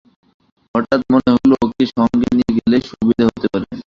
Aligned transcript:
হঠাৎ 0.75 1.01
মনে 1.11 1.29
হল 1.35 1.51
ওকে 1.63 1.83
সঙ্গে 1.93 2.27
নিয়ে 2.31 2.51
গেলেই 2.57 2.83
সুবিধা 2.89 3.23
হতে 3.27 3.47
পারে। 3.51 3.65